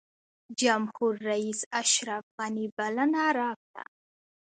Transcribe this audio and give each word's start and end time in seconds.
جمهورریس 0.59 1.59
اشرف 1.81 2.25
غني 2.37 2.65
بلنه 2.77 3.23
راکړه. 3.39 3.85